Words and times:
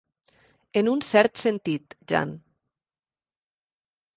En 0.81 0.87
un 0.93 1.03
cert 1.09 1.43
sentit, 1.43 1.97
jan. 2.13 2.33